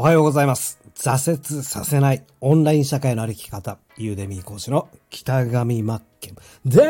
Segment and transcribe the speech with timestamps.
[0.00, 0.80] おはようございます。
[0.94, 6.34] 挫折させないオンライン社会の歩き方、ユーデミー講師の北上真剣
[6.64, 6.80] で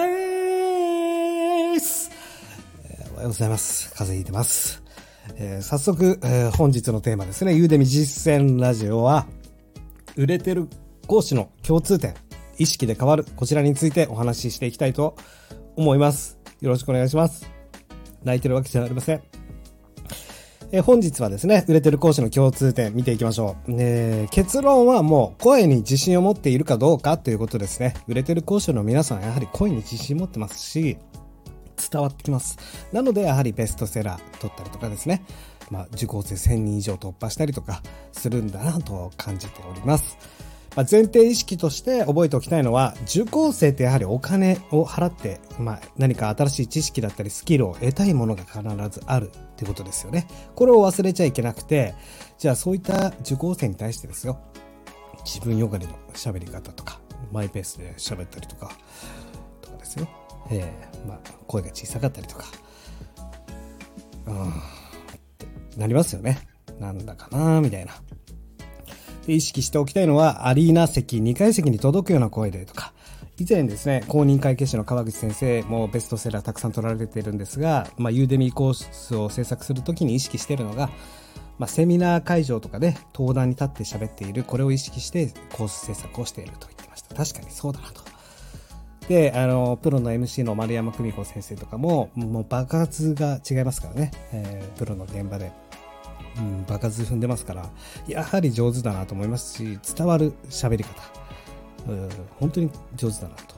[1.74, 2.12] ーす、
[2.84, 3.90] えーおはようございます。
[3.94, 4.84] 風邪ひいてます。
[5.34, 7.52] えー早速、えー本日のテーマですね。
[7.52, 9.26] ユーデミ実践ラジオは、
[10.14, 10.68] 売れてる
[11.08, 12.14] 講師の共通点、
[12.58, 15.16] 意識で変わる、こちらについてお話ししていきたいと
[15.74, 16.38] 思います。
[16.60, 17.50] よろしくお願いします。
[18.22, 19.29] 泣いてるわけじゃありません。
[20.72, 23.72] え本日はですね、売れてる講師の共通点見ていきましょう。
[23.72, 27.94] えー結論はもう声に自信を持っているかどうかということですね。
[28.06, 30.96] 売れてる講師の皆さんはやはり声に自信持ってますし、
[31.90, 32.56] 伝わってきます。
[32.92, 35.24] なのでやはりベストセラー取ったりとかですね、
[35.72, 37.82] まあ受講生1000人以上突破したりとか
[38.12, 40.16] するんだなと感じております。
[40.76, 50.28] まあ、前提意識として覚えておきたいのは、受講生ってやはりお金を払って、まあ、何か新しい知識だったりスキルを得たいものが必ずあるってことですよね。
[50.54, 51.94] これを忘れちゃいけなくて、
[52.38, 54.38] じゃあそういった受講生に対してですよ、
[55.24, 57.00] 自分よがりの喋り方とか、
[57.32, 58.70] マイペースで喋ったりとか、
[59.60, 60.08] とかですよ。
[60.52, 60.72] え
[61.04, 62.46] えまあ、声が小さかったりとか、
[64.26, 64.52] うん、
[65.76, 66.38] なりますよね。
[66.78, 67.92] なんだかなみたいな。
[69.26, 72.92] 意識しておきたいのは、アリーナ席、2階席に届くような声でとか、
[73.38, 80.90] 以前ですね、公認会計士の川口先生もベストセラーたくさん取られてるんですが、まあ、ユーデミーコースを制作するときに意識しているのが、
[81.58, 87.14] まあ、セミナー会場とかで登壇に立って喋っている、これを意識してコース制作をしていると言ってました。
[87.14, 88.02] 確かにそうだなと。
[89.08, 95.50] で、あの、プロの MC の丸山久美子先生とかも、もう爆発が違いますからね、えープロの現場で。
[96.38, 97.70] うん、爆発踏んでますから、
[98.06, 100.90] やはり上手だなと思いますし、伝わる喋り方、
[101.88, 103.54] うん本当に上手だなと。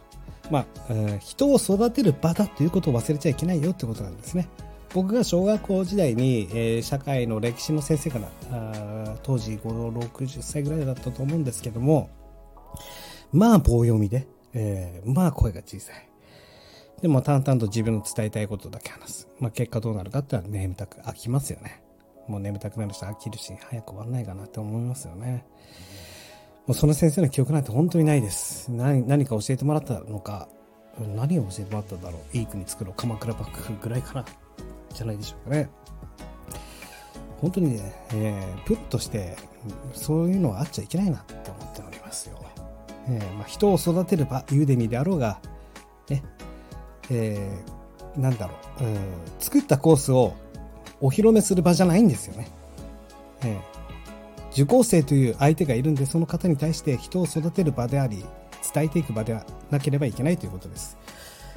[0.50, 4.48] まあ、えー人を育てる場だということを忘れちゃいけないよってことなんですね。
[4.94, 12.10] 僕が小学校時代に、えー社会の歴史の先生から、あ当時5、60歳ぐらいだったと思うんですけども、
[13.32, 16.08] まあ棒読みで、えーまあ声が小さい。
[17.00, 19.28] でも淡々と自分の伝えたいことだけ話す。
[19.40, 21.82] まあ結果どうなるかってのは眠たく飽きますよね。
[22.28, 25.44] もう眠たくなるし飽きるし、早く終わんないかなって思いますよね。
[26.66, 28.70] もうその先生の記憶なんて本当にないです。
[28.70, 30.48] 何何か教えてもらったのか、
[30.98, 32.36] 何を教えてもらったんだろう。
[32.36, 32.94] いい国作ろう。
[32.96, 34.24] 鎌倉幕府ぐらいかな。
[34.92, 35.68] じゃないでしょうかね。
[37.40, 39.36] 本当にね、えープロとして、
[39.92, 42.38] そういうのはあっちゃいけないなって思っておりますよ。
[43.08, 45.40] えーまあ、人を育てる場、ユーデミであろうが、
[46.08, 46.22] ね、
[47.10, 48.96] えーなんだろう、うん
[49.38, 50.34] 作ったコースを
[51.02, 52.48] お披露目する場じゃないんですよね。
[53.44, 53.82] えー
[54.52, 58.24] 受講生という相手がいるんで、その方に対して人を育てる場であり、
[58.74, 60.98] 伝えていく場ではなければいけないということです。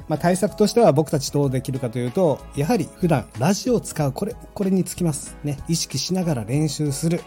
[0.08, 5.36] まあ、対策としては僕たちどうできるかというと、やはり普段ラジオを使う、これ、これにつきます。
[5.44, 7.20] ね、意識しながら練習する。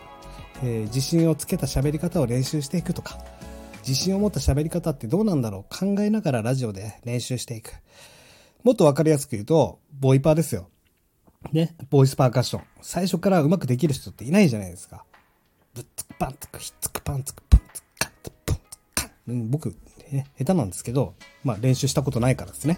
[0.64, 3.20] えー自信をつけた喋り方を練習していくとか、
[3.88, 7.74] 自信を持った喋り方ってどうなんだろう考えながらラジオで練習していく。
[8.64, 10.70] もっとわかりやすく言うと、ボイパーですよ。
[11.52, 12.64] ね、ボイスパーカッション。
[12.82, 15.06] 最初からうまくできる人っていないじゃないですか。
[15.74, 19.76] ぶっつくパンつくひっつくパンつくパンつくカンつくポンつくカン僕、
[20.12, 22.78] ね、下手なんですけど、まあ練習したことないからですね。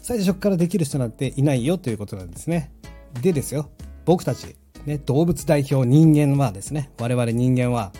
[0.00, 2.72] 最初からできる人なんていないよということなんですね。
[3.20, 3.70] でですよ、
[4.04, 7.92] 僕たち、ね、動物代表人間はですね、我々人間は、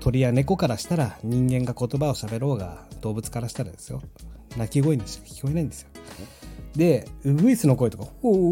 [0.00, 4.02] 鳥や猫からしたら人間が言葉を喋ろうが、動物からしたらですよ、
[4.56, 5.88] 鳴き声にしか聞こえないんですよ。
[6.78, 8.42] で、ウグイスの声とか、ほうほう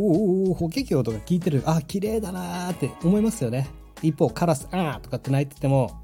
[0.46, 3.68] ほうほけきょうとか聞いてる、あ、綺麗だなーって思いますよね。
[4.02, 6.02] 一方、カラス、あーとかって鳴いてても、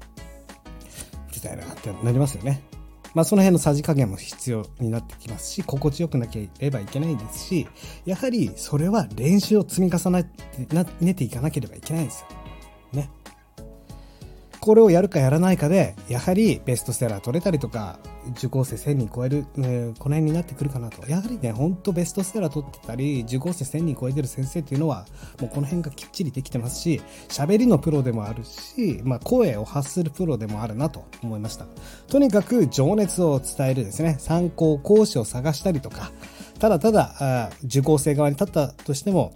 [1.29, 2.63] うるさいなってなりますよね。
[3.13, 7.67] まあ、その辺のさじ加減も必要になってきますし、心地よくなければいけないですし、
[8.05, 12.27] やはりそれは練習を積み重ねてなねていかなければいけないんですよ。
[12.93, 13.09] ね。
[14.61, 17.99] これをやるかやらないかで、やはりベストセラー取れたりとか、
[18.31, 21.07] 受講生1000人超える、えーこの辺になってくるかなと。
[21.09, 25.05] やはりね、ほんとベストセラー取ってたり、受講生1000人超えてる先生っていうのは、
[25.39, 31.65] もうこの辺がきっちりできてますし、喋りのプロでもあるし、まあ声を発するプロでもあるなと思いました。
[32.07, 36.11] とにかく情熱を伝えるですね、参考講師を探したりとか、
[36.59, 39.33] ただただ、受講生側に立ったとしても、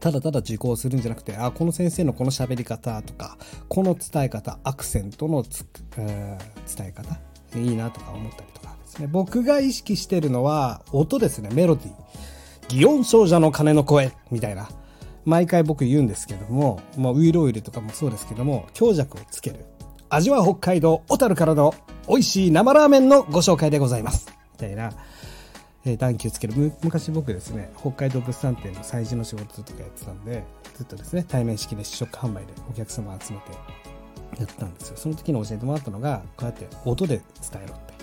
[0.00, 3.36] ただただ受講するんじゃなくて、あ、この先生のこの喋り方とか、
[3.68, 5.66] この伝え方、アクセントのつ、
[5.96, 7.18] えー伝え方、
[7.56, 9.06] いいなとか思ったりとかですね。
[9.06, 12.82] 僕が意識してるのは、音ですね、メロディー。
[12.82, 14.68] 祇園少女の鐘の声、みたいな。
[15.24, 19.66] 毎回僕言うんですけども、まあ、ウイロウイルとかもそうですけども、強弱をつける。
[20.10, 21.74] 味は北海道小樽からの
[22.08, 24.32] 美味しい生ラーメンのご紹介でございます。
[24.54, 24.92] みたいな。
[25.84, 30.44] えー暖気をつける昔僕ですね北海道物産展の催事の仕事とかやってたんで
[30.74, 33.44] ずっとですね対面式で試食販売でお客様を集めて
[34.38, 34.96] やったんですよ。
[34.96, 37.20] その時に教えてもらったのが、こうやって音で
[37.50, 37.94] 伝えろって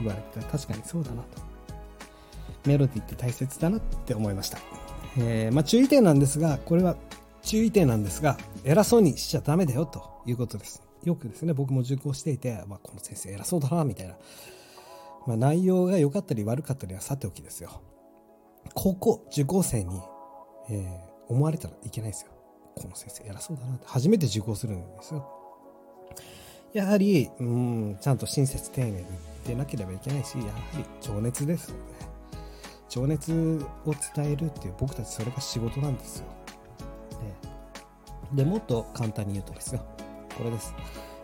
[0.00, 1.42] 言われて、確かにそうだなと。
[2.64, 4.58] メロディって大切だなって思いました。
[5.18, 6.96] えー、まあ、注意点なんですが、これは
[7.42, 10.82] 注意点なんですが、偉そうにしちゃダメだよということです。
[11.04, 14.14] よくですね、僕も受講していて、まあ、この先生偉そうだな、みたいな。
[15.26, 17.82] まあ、内容が良かったり悪かったりはさておきですよ。
[18.74, 20.00] ここ、受講生に、
[20.70, 22.30] えー、思われたらいけないですよ。
[22.76, 23.86] この先生偉そうだなって。
[23.86, 25.41] 初めて受講するんですよ。
[26.72, 29.04] やはり、うん、ちゃんと親切丁寧に
[29.46, 31.82] でなければいけないし、やはり情熱ですよね。
[32.88, 33.32] 情熱
[33.86, 36.26] を伝えるっていう僕たちそれが仕事なんですよ。
[38.34, 39.84] で、でもっと簡単に言うとですよ。
[40.36, 40.74] これです。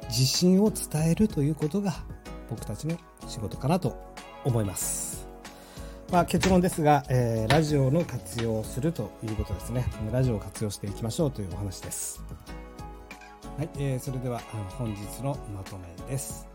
[0.08, 1.94] 自信を伝えるということが
[2.48, 2.96] 僕たちの
[3.26, 3.96] 仕事かなと
[4.44, 5.28] 思います。
[6.10, 9.84] まあ、結論ですが、えー、ラジオの活用をするということですね。
[10.10, 12.22] ラジオを活用していきましょうというお話です。
[13.58, 14.38] はい、えー、それでは
[14.78, 16.46] 本日のまとめです。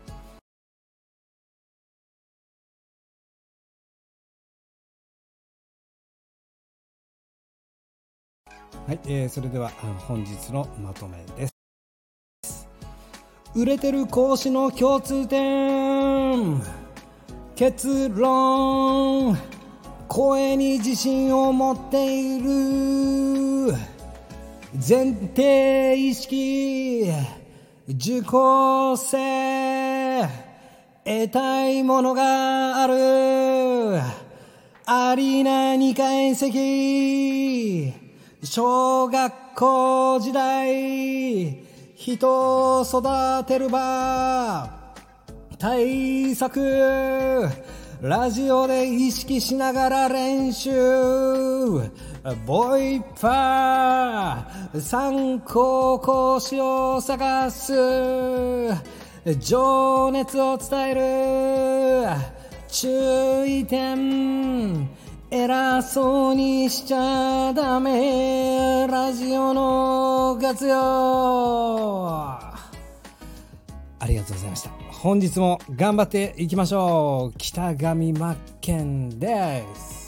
[8.86, 11.46] はい、えー、それでは本日のまとめで
[12.42, 12.66] す。
[13.54, 16.58] 売れてる講師の共通点。
[17.54, 19.36] 結論。
[20.08, 23.93] 声に自信を持っている。
[24.76, 27.08] 前提意識
[27.86, 30.22] 受講生
[31.04, 32.94] 得たいものがある
[34.84, 37.92] アリーナ2階席
[38.42, 41.56] 小学校時代
[41.94, 44.68] 人を育てる場
[45.56, 47.48] 対策
[48.02, 50.70] ラジオで意識しながら練習。
[52.32, 57.74] ボイパー参考講師を探す
[59.40, 62.08] 情熱を伝える
[62.68, 64.88] 注意点
[65.30, 70.76] 偉そうにしちゃダメラジオの活用。
[73.98, 74.70] ありがとうございました。
[74.92, 77.38] 本日も頑張っていきましょう。
[77.38, 80.03] 北上真剣です。